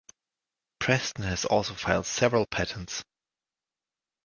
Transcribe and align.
Preston 0.79 1.25
has 1.25 1.45
also 1.45 1.75
filed 1.75 2.07
several 2.07 2.47
patents. 2.47 3.03